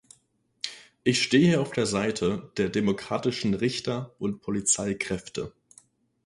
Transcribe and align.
Ich 1.03 1.21
stehe 1.21 1.59
auf 1.61 1.73
der 1.73 1.85
Seite 1.85 2.51
der 2.57 2.69
demokratischen 2.69 3.53
Richter 3.53 4.15
und 4.17 4.41
Polizeikräfte. 4.41 5.53